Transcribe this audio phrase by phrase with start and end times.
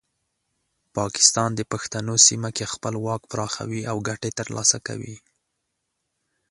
[0.97, 5.15] پاکستان د پښتنو سیمه کې خپل واک پراخوي او ګټې ترلاسه کوي.